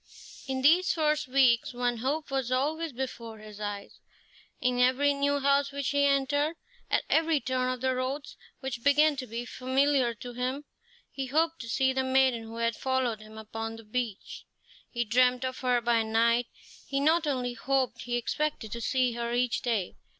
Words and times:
In 0.47 0.63
these 0.63 0.93
first 0.95 1.27
weeks 1.27 1.75
one 1.75 1.97
hope 1.97 2.31
was 2.31 2.51
always 2.51 2.91
before 2.91 3.37
his 3.37 3.59
eyes. 3.59 3.99
In 4.59 4.79
every 4.79 5.13
new 5.13 5.39
house 5.39 5.71
which 5.71 5.89
he 5.89 6.07
entered, 6.07 6.55
at 6.89 7.03
every 7.07 7.39
turn 7.39 7.71
of 7.71 7.81
the 7.81 7.93
roads, 7.93 8.35
which 8.61 8.83
began 8.83 9.15
to 9.17 9.27
be 9.27 9.45
familiar 9.45 10.15
to 10.15 10.33
him, 10.33 10.65
he 11.11 11.27
hoped 11.27 11.59
to 11.61 11.69
see 11.69 11.93
the 11.93 12.03
maiden 12.03 12.41
who 12.41 12.55
had 12.57 12.75
followed 12.75 13.19
him 13.19 13.37
upon 13.37 13.75
the 13.75 13.83
beach. 13.83 14.45
He 14.89 15.05
dreamed 15.05 15.45
of 15.45 15.59
her 15.59 15.81
by 15.81 16.01
night; 16.01 16.47
he 16.87 16.99
not 16.99 17.27
only 17.27 17.53
hoped, 17.53 18.01
he 18.01 18.17
expected 18.17 18.71
to 18.71 18.81
see 18.81 19.11
her 19.11 19.33
each 19.35 19.61
day. 19.61 19.97